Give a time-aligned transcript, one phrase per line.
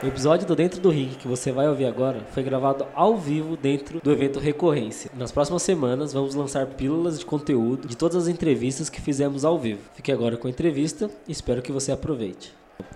[0.00, 3.56] O episódio do Dentro do Ring que você vai ouvir agora foi gravado ao vivo
[3.56, 5.10] dentro do evento Recorrência.
[5.12, 9.58] Nas próximas semanas vamos lançar pílulas de conteúdo de todas as entrevistas que fizemos ao
[9.58, 9.80] vivo.
[9.94, 12.54] Fique agora com a entrevista e espero que você aproveite.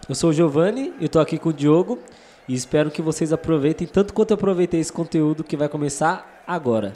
[0.09, 1.99] Eu sou o Giovanni e estou aqui com o Diogo
[2.49, 6.93] e espero que vocês aproveitem tanto quanto eu aproveitei esse conteúdo que vai começar agora.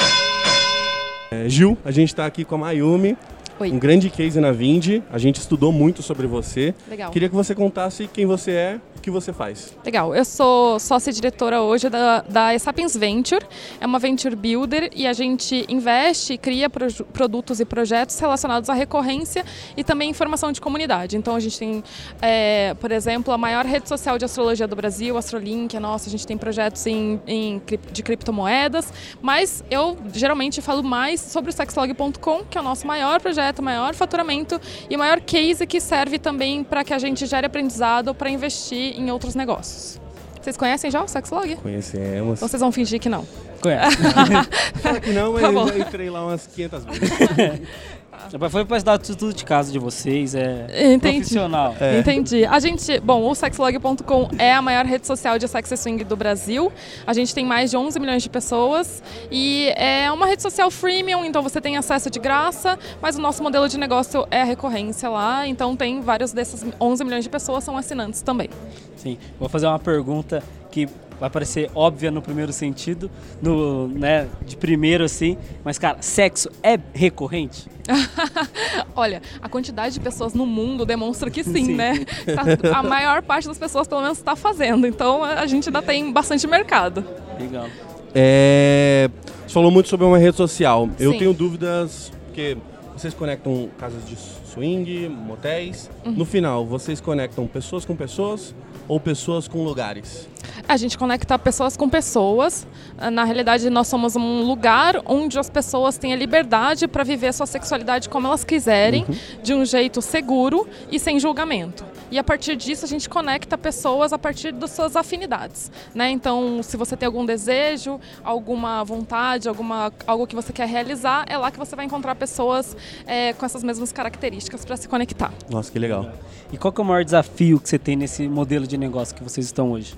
[1.32, 3.18] É, Gil, a gente está aqui com a Mayumi,
[3.58, 3.70] Oi.
[3.72, 5.02] um grande case na Vindi.
[5.10, 6.74] A gente estudou muito sobre você.
[6.88, 7.10] Legal.
[7.10, 9.74] Queria que você contasse quem você é, o que você faz.
[9.84, 10.14] Legal.
[10.14, 13.44] Eu sou sócia diretora hoje da, da Sapiens Venture.
[13.80, 18.68] É uma venture builder e a gente investe e cria proju- produtos e projetos relacionados
[18.68, 19.44] à recorrência
[19.76, 21.16] e também informação de comunidade.
[21.16, 21.82] Então a gente tem,
[22.20, 26.08] é, por exemplo, a maior rede social de astrologia do Brasil, Astrolink, é nossa.
[26.08, 27.62] A gente tem projetos em, em
[27.92, 28.92] de criptomoedas,
[29.22, 33.94] mas eu geralmente falo mais sobre o sexlog.com, que é o nosso maior projeto, maior
[33.94, 38.30] faturamento e o maior case que serve também para que a gente gere aprendizado para
[38.30, 40.00] investir em outros negócios.
[40.40, 41.56] Vocês conhecem já o Sexlog?
[41.56, 42.40] Conhecemos.
[42.40, 43.26] Ou vocês vão fingir que não?
[43.60, 43.96] Conhece?
[44.80, 47.10] Fala que não, mas Tá eu já entrei lá umas 500 vezes.
[48.50, 51.18] Foi para estudar tudo de casa de vocês, é Entendi.
[51.18, 51.74] profissional.
[51.80, 51.98] É.
[51.98, 52.44] Entendi.
[52.44, 56.72] A gente, bom, o sexlog.com é a maior rede social de sex swing do Brasil.
[57.06, 61.24] A gente tem mais de 11 milhões de pessoas e é uma rede social freemium,
[61.24, 65.08] então você tem acesso de graça, mas o nosso modelo de negócio é a recorrência
[65.08, 68.48] lá, então tem vários desses 11 milhões de pessoas são assinantes também.
[68.96, 70.88] Sim, vou fazer uma pergunta que
[71.20, 76.78] vai parecer óbvia no primeiro sentido, no, né, de primeiro assim, mas cara, sexo é
[76.92, 77.68] recorrente?
[78.94, 81.74] Olha, a quantidade de pessoas no mundo demonstra que sim, Sim.
[81.74, 82.04] né?
[82.24, 84.86] Tá- a maior parte das pessoas, pelo menos, está fazendo.
[84.86, 87.04] Então, a gente ainda tem bastante mercado.
[87.38, 87.68] Legal.
[88.14, 89.08] É,
[89.46, 90.88] você falou muito sobre uma rede social.
[90.98, 91.18] Eu Sim.
[91.18, 92.56] tenho dúvidas, porque
[92.96, 94.16] vocês conectam casas de
[94.56, 95.90] swing, motéis.
[96.04, 96.12] Uhum.
[96.12, 98.54] No final, vocês conectam pessoas com pessoas
[98.88, 100.26] ou pessoas com lugares?
[100.66, 102.66] A gente conecta pessoas com pessoas.
[103.12, 107.32] Na realidade, nós somos um lugar onde as pessoas têm a liberdade para viver a
[107.32, 109.04] sua sexualidade como elas quiserem,
[109.42, 111.84] de um jeito seguro e sem julgamento.
[112.10, 115.70] E a partir disso, a gente conecta pessoas a partir das suas afinidades.
[115.94, 116.10] Né?
[116.10, 121.36] Então, se você tem algum desejo, alguma vontade, alguma, algo que você quer realizar, é
[121.36, 125.32] lá que você vai encontrar pessoas é, com essas mesmas características para se conectar.
[125.50, 126.12] Nossa, que legal.
[126.52, 129.22] E qual que é o maior desafio que você tem nesse modelo de negócio que
[129.22, 129.94] vocês estão hoje?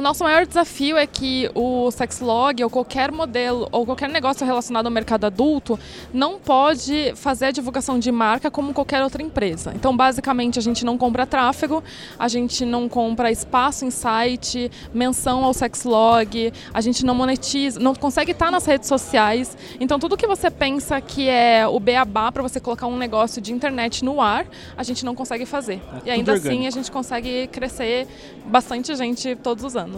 [0.00, 4.86] O nosso maior desafio é que o Sexlog ou qualquer modelo ou qualquer negócio relacionado
[4.86, 5.78] ao mercado adulto
[6.10, 9.74] não pode fazer a divulgação de marca como qualquer outra empresa.
[9.76, 11.84] Então, basicamente, a gente não compra tráfego,
[12.18, 17.94] a gente não compra espaço em site, menção ao Sexlog, a gente não monetiza, não
[17.94, 19.54] consegue estar nas redes sociais.
[19.78, 23.52] Então, tudo que você pensa que é o beabá para você colocar um negócio de
[23.52, 24.46] internet no ar,
[24.78, 25.82] a gente não consegue fazer.
[26.06, 26.68] É e ainda assim, orgânico.
[26.68, 28.08] a gente consegue crescer
[28.46, 29.89] bastante gente todos os anos.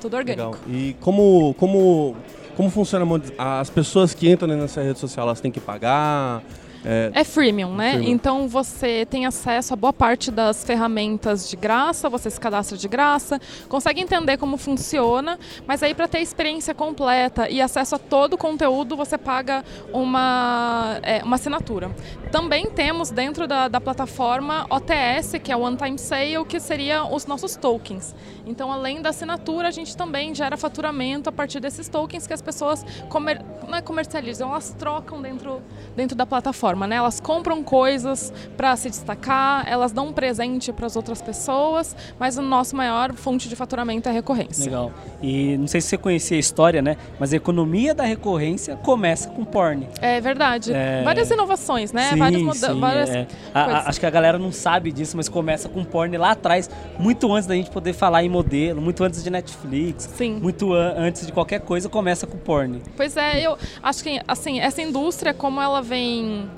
[0.00, 0.50] Tudo orgânico.
[0.50, 0.60] Legal.
[0.68, 2.16] E como, como,
[2.56, 3.04] como funciona
[3.38, 5.26] as pessoas que entram nessa rede social?
[5.26, 6.42] Elas têm que pagar?
[6.86, 7.94] É, É freemium, né?
[7.94, 8.12] Freemium.
[8.12, 12.86] Então você tem acesso a boa parte das ferramentas de graça, você se cadastra de
[12.86, 17.98] graça, consegue entender como funciona, mas aí para ter a experiência completa e acesso a
[17.98, 21.90] todo o conteúdo, você paga uma, é, uma assinatura.
[22.30, 27.04] Também temos dentro da, da plataforma OTS, que é o One Time Sale, que seria
[27.04, 28.14] os nossos tokens.
[28.46, 32.42] Então, além da assinatura, a gente também gera faturamento a partir desses tokens que as
[32.42, 35.62] pessoas comer, não é comercializam, elas trocam dentro,
[35.96, 36.96] dentro da plataforma, né?
[36.96, 42.36] Elas compram coisas para se destacar, elas dão um presente para as outras pessoas, mas
[42.36, 44.64] o nosso maior fonte de faturamento é a recorrência.
[44.64, 44.90] Legal.
[45.22, 46.96] E não sei se você conhecia a história, né?
[47.20, 49.86] Mas a economia da recorrência começa com porn.
[50.02, 50.72] É verdade.
[50.72, 51.02] É.
[51.04, 52.10] Várias inovações, né?
[52.10, 53.26] Sim, Várias muda- sim, várias é.
[53.54, 57.46] Acho que a galera não sabe disso, mas começa com porn lá atrás, muito antes
[57.46, 60.38] da gente poder falar em modelo, muito antes de Netflix, Sim.
[60.42, 62.80] muito an- antes de qualquer coisa, começa com porn.
[62.96, 66.48] Pois é, eu acho que assim, essa indústria, como ela vem.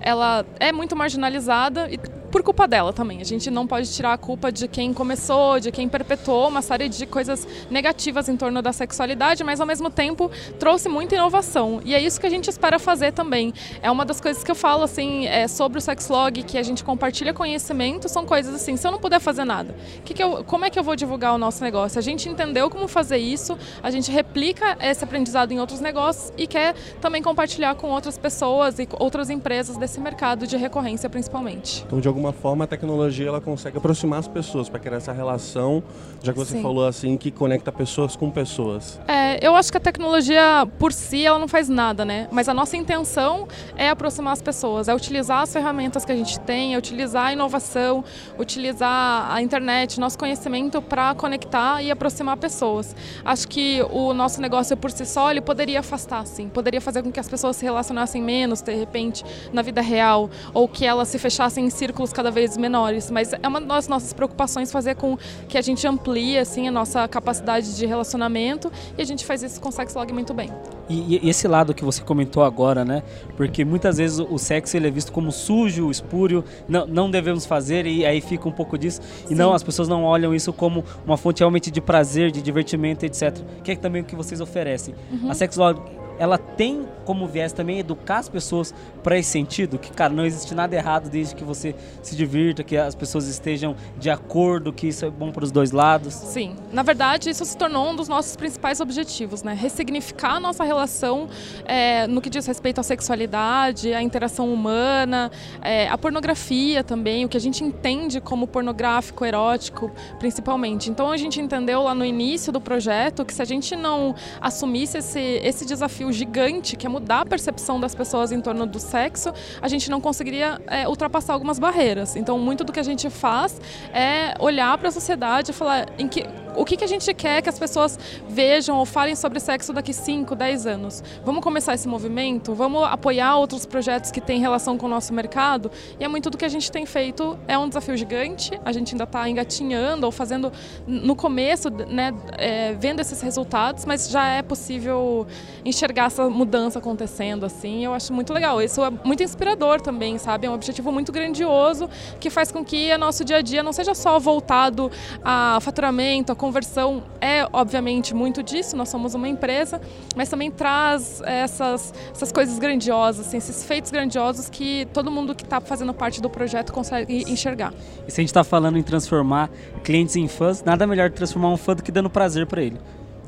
[0.00, 1.98] Ela é muito marginalizada e
[2.30, 3.20] por culpa dela também.
[3.20, 6.88] A gente não pode tirar a culpa de quem começou, de quem perpetuou uma série
[6.88, 11.80] de coisas negativas em torno da sexualidade, mas ao mesmo tempo trouxe muita inovação.
[11.84, 13.52] E é isso que a gente espera fazer também.
[13.82, 16.84] É uma das coisas que eu falo assim, é, sobre o sexlog, que a gente
[16.84, 19.74] compartilha conhecimento, são coisas assim, se eu não puder fazer nada,
[20.04, 21.98] que que eu, como é que eu vou divulgar o nosso negócio?
[21.98, 26.46] A gente entendeu como fazer isso, a gente replica esse aprendizado em outros negócios e
[26.46, 31.84] quer também compartilhar com outras pessoas e outras empresas desse mercado de recorrência principalmente.
[31.86, 35.82] então, de alguma forma a tecnologia ela consegue aproximar as pessoas para criar essa relação,
[36.20, 36.62] já que você Sim.
[36.62, 39.00] falou assim, que conecta pessoas com pessoas.
[39.06, 42.26] É, eu acho que a tecnologia por si ela não faz nada, né?
[42.32, 46.40] Mas a nossa intenção é aproximar as pessoas, é utilizar as ferramentas que a gente
[46.40, 48.04] tem, é utilizar a inovação,
[48.36, 52.96] utilizar a internet, nosso conhecimento para conectar e aproximar pessoas.
[53.24, 57.12] Acho que o nosso negócio por si só ele poderia afastar, sim, poderia fazer com
[57.12, 61.18] que as pessoas se relacionassem menos, de repente, na vida real, ou que elas se
[61.18, 63.10] fechassem em círculos cada vez menores.
[63.10, 65.16] Mas é uma das nossas preocupações fazer com
[65.48, 69.60] que a gente amplie assim a nossa capacidade de relacionamento e a gente faz isso
[69.60, 70.50] com o Sexlog muito bem.
[70.88, 73.02] E, e esse lado que você comentou agora, né?
[73.36, 77.86] Porque muitas vezes o sexo ele é visto como sujo, espúrio, não, não devemos fazer
[77.86, 79.00] e aí fica um pouco disso.
[79.28, 83.04] E não, as pessoas não olham isso como uma fonte realmente de prazer, de divertimento,
[83.04, 83.36] etc.
[83.62, 84.94] Que é também o que vocês oferecem.
[85.28, 85.80] A Sexlog,
[86.18, 90.54] ela tem como viés também educar as pessoas para esse sentido, que cara, não existe
[90.54, 95.06] nada errado desde que você se divirta, que as pessoas estejam de acordo, que isso
[95.06, 96.12] é bom para os dois lados.
[96.12, 99.54] Sim, na verdade isso se tornou um dos nossos principais objetivos, né?
[99.54, 101.28] Ressignificar a nossa relação
[101.64, 105.30] é, no que diz respeito à sexualidade, à interação humana,
[105.62, 110.90] é, à pornografia também, o que a gente entende como pornográfico, erótico, principalmente.
[110.90, 114.98] Então a gente entendeu lá no início do projeto que se a gente não assumisse
[114.98, 119.32] esse, esse desafio gigante, que é mudar a percepção das pessoas em torno do sexo,
[119.60, 122.16] a gente não conseguiria é, ultrapassar algumas barreiras.
[122.16, 123.60] Então muito do que a gente faz
[123.92, 126.24] é olhar para a sociedade e falar em que
[126.54, 127.98] o que, que a gente quer que as pessoas
[128.28, 131.02] vejam ou falem sobre sexo daqui 5, 10 anos?
[131.24, 132.54] Vamos começar esse movimento?
[132.54, 135.70] Vamos apoiar outros projetos que têm relação com o nosso mercado?
[135.98, 137.38] E é muito do que a gente tem feito.
[137.46, 140.52] É um desafio gigante, a gente ainda está engatinhando ou fazendo
[140.86, 145.26] no começo, né, é, vendo esses resultados, mas já é possível
[145.64, 147.84] enxergar essa mudança acontecendo assim.
[147.84, 148.60] Eu acho muito legal.
[148.62, 150.46] Isso é muito inspirador também, sabe?
[150.46, 151.88] É um objetivo muito grandioso
[152.20, 154.90] que faz com que o nosso dia a dia não seja só voltado
[155.24, 159.80] a faturamento, a conversão é, obviamente, muito disso, nós somos uma empresa,
[160.16, 165.42] mas também traz essas, essas coisas grandiosas, assim, esses feitos grandiosos que todo mundo que
[165.42, 167.74] está fazendo parte do projeto consegue enxergar.
[168.06, 169.50] E se a gente está falando em transformar
[169.84, 172.78] clientes em fãs, nada melhor de transformar um fã do que dando prazer para ele.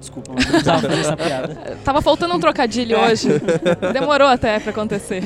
[0.01, 1.55] Desculpa, mas eu precisava fazer essa piada.
[1.85, 3.29] Tava faltando um trocadilho hoje.
[3.93, 5.23] Demorou até para acontecer.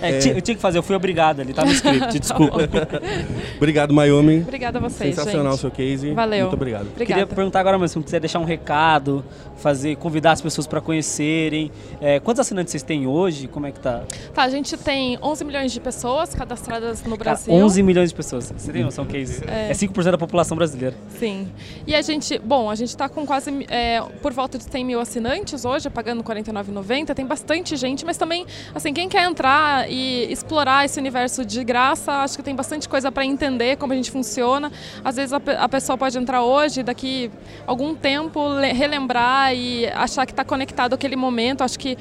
[0.00, 2.58] É, tinha- Eu tinha que fazer, eu fui obrigado ali, tá no script, desculpa.
[3.56, 4.40] Obrigado, Mayumi.
[4.40, 6.12] Obrigada a vocês, Sensacional o seu case.
[6.12, 6.42] Valeu.
[6.46, 6.84] Muito obrigado.
[6.92, 7.26] Queria Obrigada.
[7.34, 9.24] perguntar agora, mas se não quiser deixar um recado,
[9.56, 11.70] fazer, convidar as pessoas para conhecerem.
[12.00, 13.46] É, quantos assinantes vocês têm hoje?
[13.48, 14.02] Como é que tá?
[14.34, 17.52] Tá, a gente tem 11 milhões de pessoas cadastradas no Cara, Brasil.
[17.52, 18.52] 11 milhões de pessoas.
[18.56, 19.20] Você tem noção que é?
[19.20, 19.70] É.
[19.70, 20.96] É 5% da população brasileira.
[21.18, 21.48] Sim.
[21.86, 23.89] E a gente, bom, a gente está com quase é,
[24.22, 27.14] por volta de 100 mil assinantes hoje, pagando R$ 49,90.
[27.14, 32.12] Tem bastante gente, mas também, assim, quem quer entrar e explorar esse universo de graça,
[32.22, 34.70] acho que tem bastante coisa para entender como a gente funciona.
[35.04, 37.30] Às vezes a, a pessoa pode entrar hoje, daqui
[37.66, 41.62] algum tempo, le- relembrar e achar que está conectado àquele momento.
[41.62, 41.96] Acho que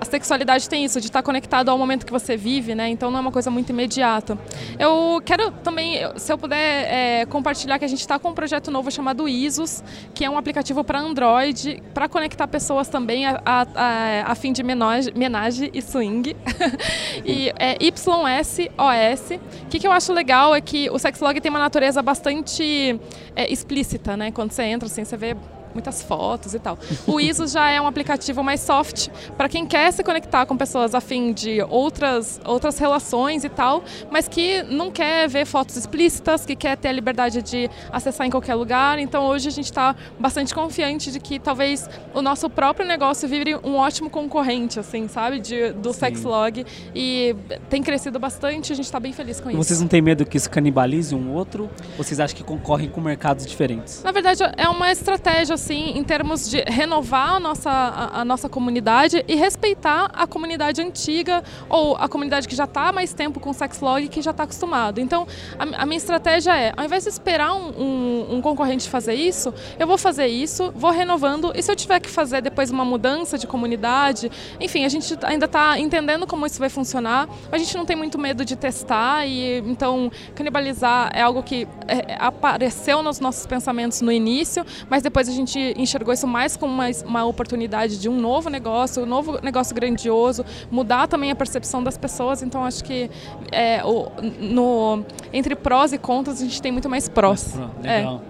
[0.00, 2.88] a sexualidade tem isso, de estar conectado ao momento que você vive, né?
[2.88, 4.38] Então não é uma coisa muito imediata.
[4.78, 6.58] Eu quero também, se eu puder
[6.92, 9.82] é, compartilhar que a gente está com um projeto novo chamado ISOS,
[10.14, 14.52] que é um aplicativo para Android, para conectar pessoas também a, a, a- a fim
[14.52, 16.36] de menage e swing.
[17.24, 19.30] e é YSOS.
[19.64, 22.98] O que, que eu acho legal é que o Sexlog tem uma natureza bastante
[23.34, 24.30] é, explícita, né?
[24.30, 25.36] Quando você entra, assim, você vê
[25.74, 26.78] muitas fotos e tal.
[27.06, 30.94] O ISO já é um aplicativo mais soft para quem quer se conectar com pessoas
[30.94, 36.46] a fim de outras, outras relações e tal, mas que não quer ver fotos explícitas,
[36.46, 38.98] que quer ter a liberdade de acessar em qualquer lugar.
[38.98, 43.56] Então hoje a gente está bastante confiante de que talvez o nosso próprio negócio vire
[43.56, 47.34] um ótimo concorrente, assim, sabe, de, do Sexlog e
[47.68, 48.72] tem crescido bastante.
[48.72, 49.62] A gente está bem feliz com E isso.
[49.64, 51.68] vocês não têm medo que isso canibalize um outro?
[51.98, 54.02] Ou vocês acham que concorrem com mercados diferentes?
[54.04, 58.48] Na verdade, é uma estratégia, assim, em termos de renovar a nossa, a, a nossa
[58.50, 63.40] comunidade e respeitar a comunidade antiga ou a comunidade que já está há mais tempo
[63.40, 65.00] com o Sexlog e que já está acostumado.
[65.00, 65.26] Então,
[65.58, 69.54] a, a minha estratégia é, ao invés de esperar um, um- um concorrente fazer isso,
[69.78, 73.38] eu vou fazer isso, vou renovando e se eu tiver que fazer depois uma mudança
[73.38, 74.30] de comunidade,
[74.60, 77.26] enfim, a gente ainda está entendendo como isso vai funcionar.
[77.50, 82.16] A gente não tem muito medo de testar e então canibalizar é algo que é,
[82.18, 86.86] apareceu nos nossos pensamentos no início, mas depois a gente enxergou isso mais como uma,
[87.06, 91.96] uma oportunidade de um novo negócio, um novo negócio grandioso, mudar também a percepção das
[91.96, 92.42] pessoas.
[92.42, 93.10] Então acho que
[93.52, 94.08] é, o-
[94.40, 97.54] no, entre prós e contras a gente tem muito mais prós.
[97.82, 97.98] É.
[97.98, 98.22] legal.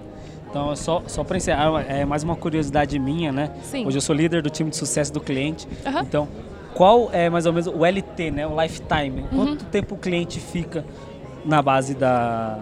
[0.51, 3.51] Então, é só, só para encerrar, é mais uma curiosidade minha, né?
[3.65, 3.85] Sim.
[3.87, 5.67] Hoje eu sou líder do time de sucesso do cliente.
[6.03, 6.29] Então,
[6.75, 8.47] qual é mais ou menos o LT, né?
[8.47, 9.23] O lifetime?
[9.23, 9.47] Uhum.
[9.47, 10.85] Quanto tempo o cliente fica
[11.45, 12.57] na base da,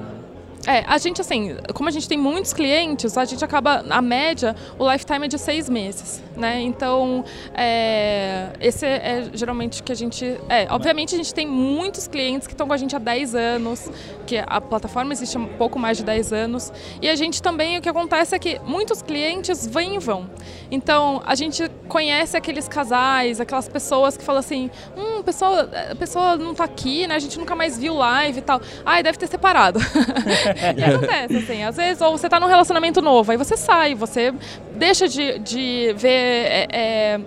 [0.66, 4.54] é, a gente assim, como a gente tem muitos clientes, a gente acaba, a média,
[4.78, 6.60] o lifetime é de seis meses, né?
[6.60, 12.46] Então, é, esse é geralmente que a gente, é, obviamente a gente tem muitos clientes
[12.46, 13.90] que estão com a gente há 10 anos,
[14.24, 17.78] que a plataforma existe há um pouco mais de 10 anos, e a gente também,
[17.78, 20.30] o que acontece é que muitos clientes vêm e vão.
[20.70, 25.94] Então, a gente conhece aqueles casais, aquelas pessoas que falam assim, hum, a pessoa, a
[25.96, 27.16] pessoa não está aqui, né?
[27.16, 28.60] A gente nunca mais viu live e tal.
[28.84, 29.80] Ai, deve ter separado.
[30.76, 34.32] e acontece, assim, às vezes, ou você está num relacionamento novo, aí você sai, você
[34.74, 36.08] deixa de, de ver.
[36.08, 37.20] É, é,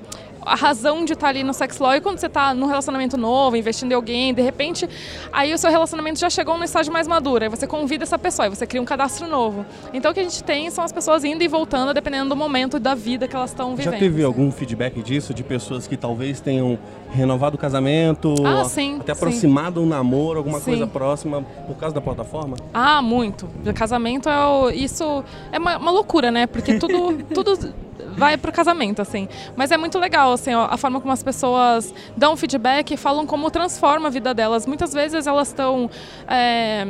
[0.46, 3.56] a razão de estar ali no sex law e quando você está num relacionamento novo,
[3.56, 4.88] investindo em alguém, de repente,
[5.32, 8.48] aí o seu relacionamento já chegou no estágio mais maduro, aí você convida essa pessoa,
[8.48, 9.66] e você cria um cadastro novo.
[9.94, 12.80] Então o que a gente tem são as pessoas indo e voltando dependendo do momento
[12.80, 13.94] da vida que elas estão vivendo.
[13.94, 14.26] Já teve assim.
[14.26, 16.78] algum feedback disso, de pessoas que talvez tenham
[17.12, 19.86] renovado o casamento, ah, sim, até aproximado sim.
[19.86, 20.66] um namoro, alguma sim.
[20.66, 22.58] coisa próxima por causa da plataforma?
[22.74, 23.50] Ah, muito.
[23.66, 26.46] O casamento é o, isso é uma, uma loucura, né?
[26.46, 27.74] Porque tudo, tudo
[28.16, 29.28] vai pro casamento, assim.
[29.56, 33.50] Mas é muito legal, assim, a forma como as pessoas dão feedback e falam como
[33.52, 34.66] transforma a vida delas.
[34.66, 35.90] Muitas vezes elas estão.
[36.28, 36.88] É,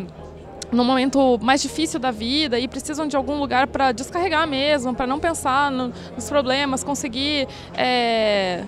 [0.72, 5.08] no momento mais difícil da vida e precisam de algum lugar para descarregar mesmo, para
[5.08, 8.64] não pensar no, nos problemas, conseguir é,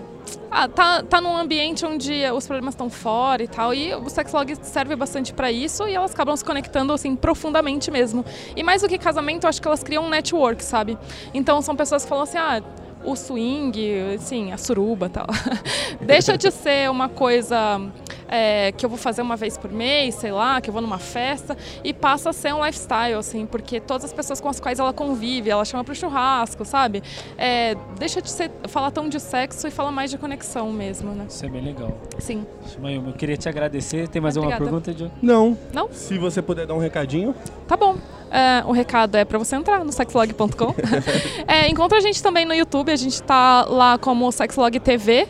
[0.50, 4.56] ah, tá, tá num ambiente onde os problemas estão fora e tal, e o sexlog
[4.62, 8.26] serve bastante para isso e elas acabam se conectando assim profundamente mesmo.
[8.56, 10.98] E mais do que casamento, eu acho que elas criam um network, sabe?
[11.34, 12.62] Então são pessoas que falam assim: "Ah,
[13.04, 15.28] o swing, assim, a suruba tal.
[16.02, 17.80] Deixa de ser uma coisa
[18.28, 21.00] é, que eu vou fazer uma vez por mês, sei lá, que eu vou numa
[21.00, 24.80] festa, e passa a ser um lifestyle, assim, porque todas as pessoas com as quais
[24.80, 27.02] ela convive, ela chama para o churrasco, sabe?
[27.38, 31.26] É, deixa de ser, falar tão de sexo e fala mais de conexão mesmo, né?
[31.30, 31.98] Isso é bem legal.
[32.20, 32.46] Sim.
[32.80, 34.08] Mayumi, eu queria te agradecer.
[34.08, 34.64] Tem mais Obrigada.
[34.64, 35.14] alguma pergunta, Diogo?
[35.22, 35.58] Não.
[35.74, 35.90] Não?
[35.92, 37.36] Se você puder dar um recadinho.
[37.68, 37.98] Tá bom.
[38.30, 40.76] É, o recado é para você entrar no sexlog.com.
[41.48, 45.28] é, encontra a gente também no YouTube, a gente tá lá como Sexlog TV.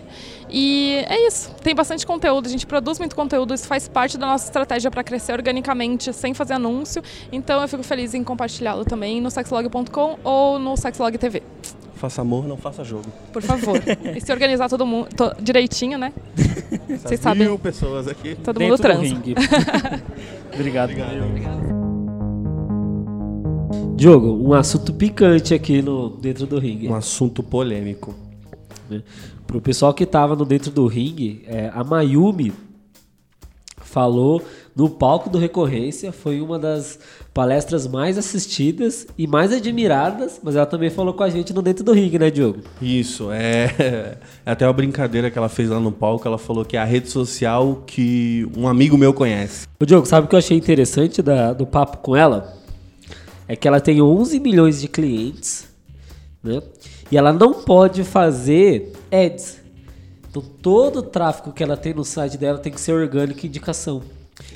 [0.49, 1.53] E é isso.
[1.61, 5.03] Tem bastante conteúdo, a gente produz muito conteúdo, isso faz parte da nossa estratégia para
[5.03, 7.01] crescer organicamente, sem fazer anúncio.
[7.31, 11.43] Então eu fico feliz em compartilhá-lo também no sexlog.com ou no Sexlog TV.
[11.95, 13.05] Faça amor, não faça jogo.
[13.33, 13.81] Por favor.
[14.15, 16.13] e se organizar todo mundo to, direitinho, né?
[16.87, 17.57] Vocês Mil sabem.
[17.57, 18.35] pessoas aqui.
[18.35, 19.01] Todo Dentro mundo do transa.
[19.01, 19.35] ringue.
[20.53, 20.91] Obrigado.
[20.91, 21.77] Obrigado.
[23.95, 26.87] Diogo, um assunto picante aqui no dentro do ringue.
[26.87, 28.13] Um assunto polêmico.
[29.47, 32.51] Pro pessoal que tava no dentro do ringue, é, a Mayumi
[33.81, 34.43] falou
[34.75, 36.99] no palco do Recorrência, foi uma das
[37.33, 41.83] palestras mais assistidas e mais admiradas, mas ela também falou com a gente no dentro
[41.85, 42.59] do ringue, né, Diogo?
[42.81, 46.75] Isso, é, é até uma brincadeira que ela fez lá no palco, ela falou que
[46.75, 49.65] é a rede social que um amigo meu conhece.
[49.79, 52.53] Ô, Diogo, sabe o que eu achei interessante da- do papo com ela?
[53.47, 55.67] É que ela tem 11 milhões de clientes,
[56.43, 56.61] né?
[57.09, 59.59] E ela não pode fazer ads.
[60.29, 63.49] Então todo o tráfego que ela tem no site dela tem que ser orgânico e
[63.49, 64.01] indicação.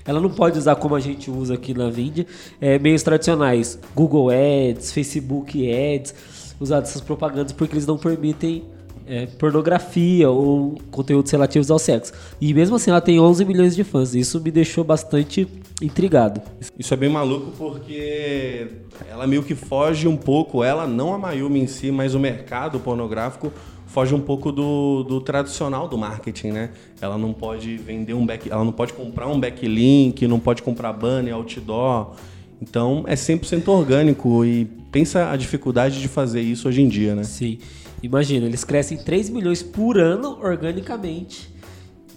[0.05, 2.25] Ela não pode usar como a gente usa aqui na Vind,
[2.59, 6.13] é, meios tradicionais, Google Ads, Facebook Ads,
[6.59, 8.63] usar essas propagandas porque eles não permitem
[9.07, 12.13] é, pornografia ou conteúdos relativos ao sexo.
[12.39, 14.13] E mesmo assim ela tem 11 milhões de fãs.
[14.13, 15.47] Isso me deixou bastante
[15.81, 16.41] intrigado.
[16.77, 18.67] Isso é bem maluco porque
[19.09, 22.79] ela meio que foge um pouco, ela, não a Mayumi em si, mas o mercado
[22.79, 23.51] pornográfico
[23.91, 26.69] foge um pouco do, do tradicional do marketing, né?
[27.01, 30.93] Ela não pode vender um back, ela não pode comprar um backlink, não pode comprar
[30.93, 32.13] banner, outdoor.
[32.61, 37.23] Então é 100% orgânico e pensa a dificuldade de fazer isso hoje em dia, né?
[37.23, 37.57] Sim.
[38.01, 41.51] Imagina, eles crescem 3 milhões por ano organicamente.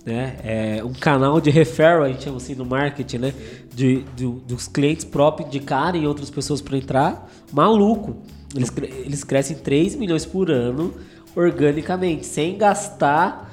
[0.07, 0.37] Né?
[0.45, 3.35] É um canal de referral, a gente chama assim no marketing, né?
[3.75, 7.31] De, do- dos clientes próprios indicarem outras pessoas para entrar.
[7.53, 8.17] Maluco.
[8.55, 8.73] Eles,
[9.05, 10.95] eles crescem 3 milhões por ano
[11.35, 13.53] organicamente, sem gastar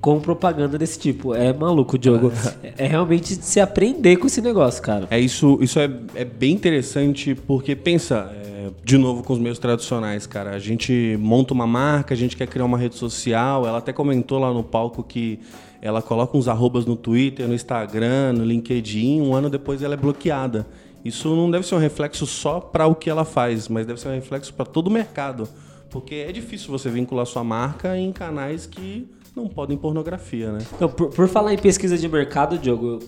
[0.00, 1.34] com propaganda desse tipo.
[1.34, 2.32] É maluco, Diogo.
[2.78, 5.08] É, realmente de se aprender com esse negócio, cara.
[5.10, 9.58] É isso, isso é, é bem interessante porque pensa, é, de novo com os meios
[9.58, 10.50] tradicionais, cara.
[10.50, 13.66] A gente monta uma marca, a gente quer criar uma rede social.
[13.66, 15.40] Ela até comentou lá no palco que
[15.82, 19.20] ela coloca uns arrobas no Twitter, no Instagram, no LinkedIn.
[19.20, 20.66] Um ano depois ela é bloqueada.
[21.04, 24.08] Isso não deve ser um reflexo só para o que ela faz, mas deve ser
[24.08, 25.48] um reflexo para todo o mercado,
[25.90, 30.58] porque é difícil você vincular sua marca em canais que não podem pornografia, né?
[30.80, 32.98] Não, por, por falar em pesquisa de mercado, Diogo,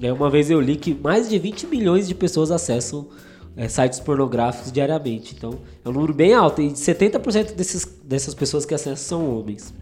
[0.00, 3.08] é, uma vez eu li que mais de 20 milhões de pessoas acessam
[3.56, 5.34] é, sites pornográficos diariamente.
[5.36, 6.60] Então, é um número bem alto.
[6.60, 9.74] E 70% desses, dessas pessoas que acessam são homens.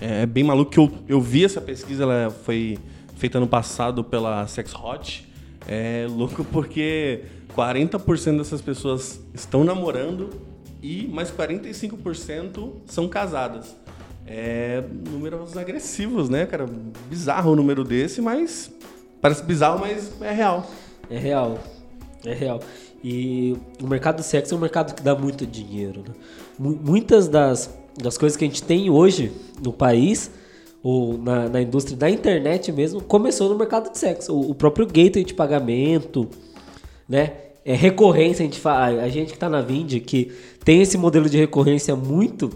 [0.00, 2.78] É bem maluco que eu, eu vi essa pesquisa, ela foi
[3.16, 5.26] feita no passado pela Sex Hot.
[5.66, 7.22] É louco porque
[7.56, 10.30] 40% dessas pessoas estão namorando
[10.84, 13.74] e mais 45% são casadas.
[14.26, 16.68] É números agressivos, né, cara?
[17.08, 18.70] Bizarro o número desse, mas
[19.18, 20.70] parece bizarro, mas é real.
[21.08, 21.58] É real.
[22.22, 22.60] É real.
[23.02, 26.04] E o mercado do sexo é um mercado que dá muito dinheiro.
[26.06, 26.14] Né?
[26.58, 30.30] Muitas das, das coisas que a gente tem hoje no país,
[30.82, 34.34] ou na, na indústria da internet mesmo, começou no mercado de sexo.
[34.34, 36.28] O, o próprio gateway de pagamento,
[37.08, 37.32] né?
[37.64, 40.32] É recorrência, a gente fala, a gente que está na Vind, que
[40.64, 42.50] tem esse modelo de recorrência muito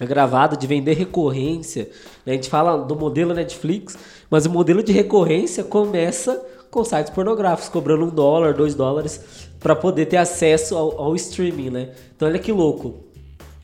[0.00, 1.88] gravado de vender recorrência.
[2.26, 2.32] Né?
[2.32, 3.96] A gente fala do modelo Netflix,
[4.28, 9.20] mas o modelo de recorrência começa com sites pornográficos, cobrando um dólar, dois dólares,
[9.60, 11.90] para poder ter acesso ao, ao, streaming, né?
[12.16, 13.04] Então olha que louco.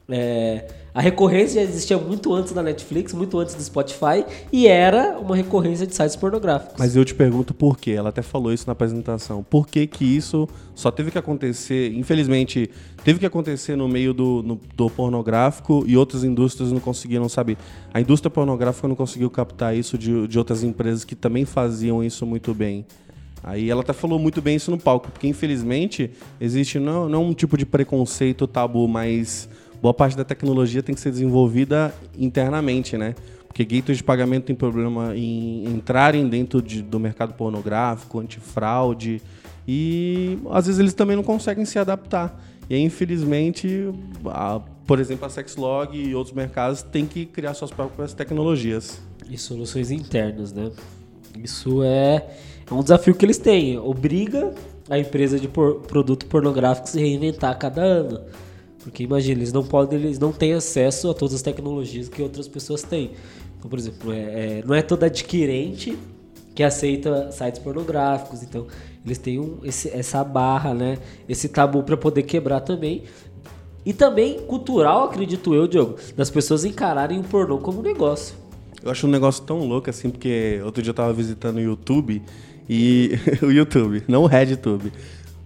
[0.09, 5.18] É, a recorrência já existia muito antes da Netflix, muito antes do Spotify, e era
[5.18, 6.75] uma recorrência de sites pornográficos.
[6.78, 7.92] Mas eu te pergunto por quê?
[7.92, 9.42] Ela até falou isso na apresentação.
[9.42, 12.70] Por que que isso só teve que acontecer, infelizmente,
[13.04, 17.56] teve que acontecer no meio do, no, do pornográfico e outras indústrias não conseguiram, sabe?
[17.94, 22.26] A indústria pornográfica não conseguiu captar isso de, de outras empresas que também faziam isso
[22.26, 22.85] muito bem.
[23.42, 27.32] Aí ela até falou muito bem isso no palco, porque infelizmente existe não, não um
[27.32, 29.49] tipo de preconceito tabu, mas
[29.81, 33.15] boa parte da tecnologia tem que ser desenvolvida internamente, né?
[33.47, 39.21] Porque gateways de pagamento tem problema em entrarem dentro de, do mercado pornográfico, antifraude,
[39.67, 42.41] e às vezes eles também não conseguem se adaptar.
[42.69, 43.93] E aí, infelizmente,
[44.27, 49.01] a, por exemplo, a Sexlog e outros mercados têm que criar suas próprias tecnologias.
[49.29, 50.71] E soluções internas, né?
[51.43, 52.29] Isso é,
[52.71, 53.79] é um desafio que eles têm.
[53.79, 54.55] Obriga
[54.89, 58.21] a empresa de por, produto pornográfico se reinventar a cada ano.
[58.83, 62.49] Porque imagina, eles não podem, eles não têm acesso a todas as tecnologias que outras
[62.49, 63.13] pessoas têm.
[63.59, 65.97] Então, por exemplo, é, é, não é todo adquirente
[66.55, 68.43] que aceita sites pornográficos.
[68.43, 68.67] Então,
[69.05, 70.99] eles têm um, esse, essa barra, né?
[71.29, 73.05] Esse tabu para poder quebrar também.
[73.85, 78.35] E também cultural, acredito eu, Diogo, das pessoas encararem o pornô como negócio.
[78.83, 82.23] Eu acho um negócio tão louco assim, porque outro dia eu tava visitando o YouTube
[82.69, 83.13] e.
[83.43, 84.93] o YouTube, não o RedTube.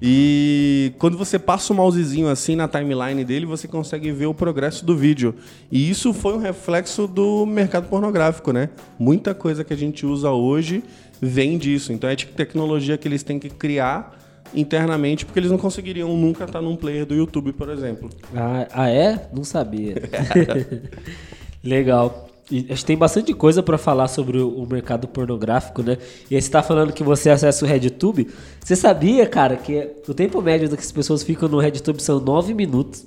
[0.03, 4.85] E quando você passa o mousezinho assim na timeline dele, você consegue ver o progresso
[4.85, 5.35] do vídeo.
[5.71, 8.71] E isso foi um reflexo do mercado pornográfico, né?
[8.99, 10.83] Muita coisa que a gente usa hoje
[11.21, 11.93] vem disso.
[11.93, 14.19] Então é tecnologia que eles têm que criar
[14.55, 18.11] internamente, porque eles não conseguiriam nunca estar num player do YouTube, por exemplo.
[18.35, 19.29] Ah, ah é?
[19.33, 19.95] Não sabia.
[21.63, 22.24] Legal.
[22.71, 25.97] Acho que tem bastante coisa para falar sobre o, mercado pornográfico, né?
[26.31, 28.29] E aí você tá falando que você acessa o RedTube.
[28.63, 33.07] Você sabia, cara, que o tempo médio das pessoas ficam no RedTube são 9 minutos.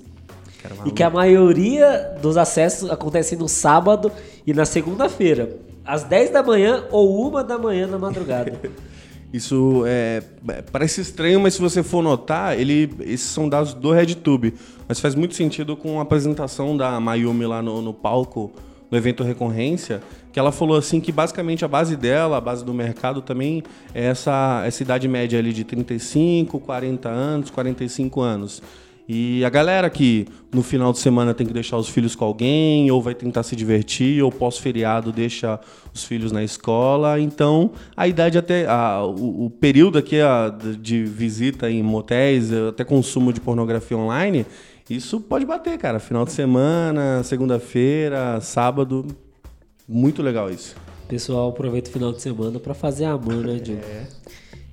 [0.84, 4.10] E que a maioria dos acessos acontecem no sábado
[4.44, 5.56] e na segunda-feira.
[5.84, 8.52] Às 10 da manhã ou 1 da manhã na madrugada.
[9.32, 13.92] Isso é, é, parece estranho, mas se você for notar, ele, esses são dados do
[13.92, 14.54] RedTube.
[14.88, 18.50] Mas faz muito sentido com a apresentação da Mayumi lá no, no palco
[18.90, 20.00] no evento Recorrência,
[20.32, 23.62] que ela falou assim que basicamente a base dela, a base do mercado também
[23.94, 28.62] é essa, essa idade média ali de 35, 40 anos, 45 anos.
[29.10, 32.90] E a galera que no final de semana tem que deixar os filhos com alguém,
[32.90, 35.58] ou vai tentar se divertir, ou pós-feriado deixa
[35.94, 37.18] os filhos na escola.
[37.18, 38.66] Então, a idade até.
[38.66, 44.44] A, o, o, período aqui a, de visita em motéis, até consumo de pornografia online,
[44.88, 45.98] isso pode bater, cara.
[45.98, 49.06] Final de semana, segunda-feira, sábado.
[49.86, 50.76] Muito legal isso.
[51.06, 53.82] Pessoal, aproveita o final de semana para fazer amor, né, Diogo?
[53.82, 54.06] É.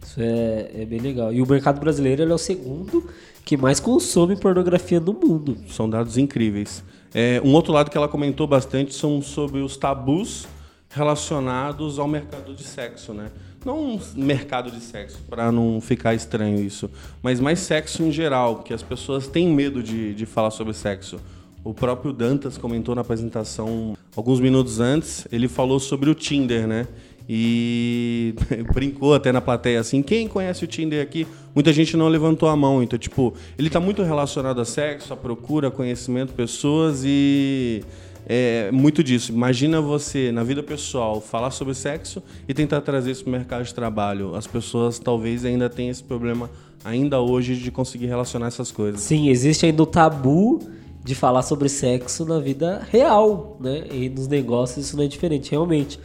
[0.04, 1.34] Isso é, é bem legal.
[1.34, 3.10] E o mercado brasileiro é o segundo
[3.44, 5.58] que mais consome pornografia no mundo.
[5.70, 6.84] São dados incríveis.
[7.14, 10.48] É, um outro lado que ela comentou bastante são sobre os tabus
[10.90, 13.32] relacionados ao mercado de sexo, né?
[13.66, 16.90] Não um mercado de sexo, para não ficar estranho isso,
[17.22, 21.20] mas mais sexo em geral, que as pessoas têm medo de, de falar sobre sexo.
[21.64, 26.88] O próprio Dantas comentou na apresentação alguns minutos antes, ele falou sobre o Tinder, né?
[27.28, 28.36] E
[28.72, 31.26] brincou até na plateia assim, quem conhece o Tinder aqui?
[31.56, 35.18] Muita gente não levantou a mão, então tipo, ele está muito relacionado a sexo, a
[35.18, 37.84] procura, conhecimento, pessoas e
[38.26, 39.32] é muito disso.
[39.32, 43.64] Imagina você, na vida pessoal, falar sobre sexo e tentar trazer isso para o mercado
[43.64, 44.36] de trabalho.
[44.36, 46.50] As pessoas talvez ainda tenham esse problema
[46.84, 49.02] ainda hoje de conseguir relacionar essas coisas.
[49.02, 50.60] Sim, existe ainda o tabu
[51.04, 53.84] de falar sobre sexo na vida real, né?
[53.92, 56.00] E nos negócios isso não é diferente, realmente.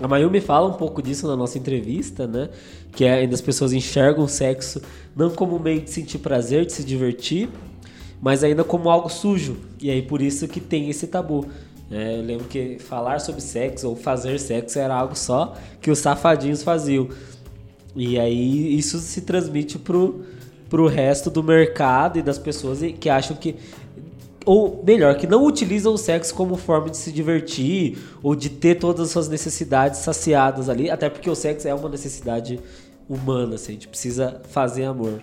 [0.00, 2.48] A Mayumi fala um pouco disso na nossa entrevista, né?
[2.90, 4.82] Que é, ainda as pessoas enxergam o sexo
[5.14, 7.48] não como meio de sentir prazer, de se divertir,
[8.22, 9.56] mas ainda como algo sujo.
[9.80, 11.44] E aí por isso que tem esse tabu.
[11.90, 15.98] É, eu lembro que falar sobre sexo ou fazer sexo era algo só que os
[15.98, 17.08] safadinhos faziam.
[17.96, 20.24] E aí isso se transmite pro,
[20.70, 23.56] pro resto do mercado e das pessoas que acham que.
[24.44, 28.76] Ou melhor, que não utilizam o sexo como forma de se divertir ou de ter
[28.76, 30.90] todas as suas necessidades saciadas ali.
[30.90, 32.58] Até porque o sexo é uma necessidade
[33.08, 35.22] humana, assim, a gente precisa fazer amor.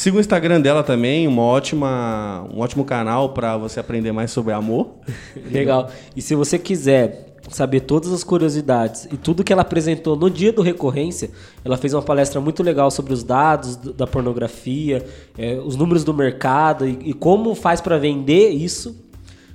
[0.00, 4.50] Siga o Instagram dela também, uma ótima, um ótimo canal para você aprender mais sobre
[4.50, 4.94] amor.
[5.52, 5.90] Legal.
[6.16, 10.54] E se você quiser saber todas as curiosidades e tudo que ela apresentou no dia
[10.54, 11.30] do recorrência,
[11.62, 15.04] ela fez uma palestra muito legal sobre os dados da pornografia,
[15.36, 18.96] é, os números do mercado e, e como faz para vender isso.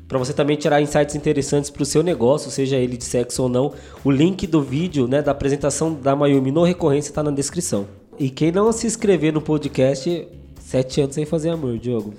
[0.08, 3.50] Para você também tirar insights interessantes para o seu negócio, seja ele de sexo ou
[3.50, 3.74] não.
[4.04, 7.88] O link do vídeo, né, da apresentação da Mayumi no recorrência está na descrição.
[8.17, 10.28] E quem não se inscrever no podcast,
[10.60, 12.13] sete anos sem fazer amor, Diogo.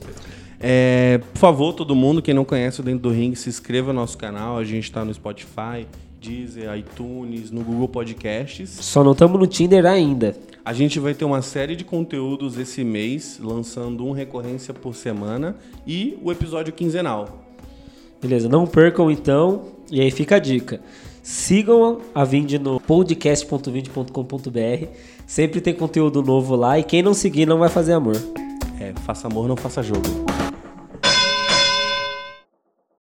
[0.59, 4.01] É, por favor, todo mundo, quem não conhece o Dentro do Ring, se inscreva no
[4.01, 4.59] nosso canal.
[4.59, 5.87] A gente está no Spotify,
[6.21, 8.71] Deezer, iTunes, no Google Podcasts.
[8.71, 10.37] Só não estamos no Tinder ainda.
[10.65, 15.57] A gente vai ter uma série de conteúdos esse mês, lançando um recorrência por semana
[15.87, 17.45] e o episódio quinzenal.
[18.21, 19.77] Beleza, não percam então.
[19.91, 20.81] E aí fica a dica.
[21.23, 24.89] Sigam a Vind no podcast.vind.com.br.
[25.27, 28.17] Sempre tem conteúdo novo lá e quem não seguir não vai fazer amor.
[28.81, 30.36] É, faça amor, não faça jogo.